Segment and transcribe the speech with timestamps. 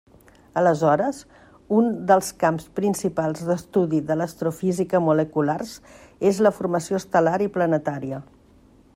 [0.59, 1.17] Aleshores,
[1.79, 5.75] un dels camps principals d'estudi de l'astrofísica moleculars
[6.31, 8.23] és la formació estel·lar i planetària.